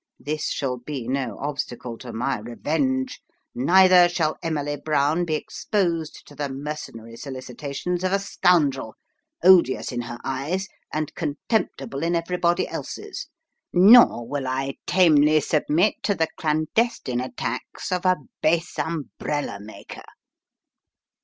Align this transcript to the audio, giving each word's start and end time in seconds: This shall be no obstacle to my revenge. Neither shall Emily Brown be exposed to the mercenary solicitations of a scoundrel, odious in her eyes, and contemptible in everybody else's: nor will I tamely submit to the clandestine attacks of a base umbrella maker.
This 0.19 0.49
shall 0.49 0.77
be 0.79 1.07
no 1.07 1.37
obstacle 1.39 1.95
to 1.99 2.11
my 2.11 2.39
revenge. 2.39 3.21
Neither 3.53 4.09
shall 4.09 4.35
Emily 4.41 4.75
Brown 4.75 5.25
be 5.25 5.35
exposed 5.35 6.25
to 6.25 6.33
the 6.33 6.49
mercenary 6.49 7.15
solicitations 7.15 8.03
of 8.03 8.11
a 8.11 8.17
scoundrel, 8.17 8.95
odious 9.43 9.91
in 9.91 10.01
her 10.01 10.17
eyes, 10.23 10.67
and 10.91 11.13
contemptible 11.13 12.01
in 12.01 12.15
everybody 12.15 12.67
else's: 12.67 13.27
nor 13.71 14.27
will 14.27 14.47
I 14.47 14.77
tamely 14.87 15.39
submit 15.39 16.01
to 16.01 16.15
the 16.15 16.29
clandestine 16.35 17.21
attacks 17.21 17.91
of 17.91 18.03
a 18.03 18.17
base 18.41 18.79
umbrella 18.79 19.59
maker. 19.59 20.05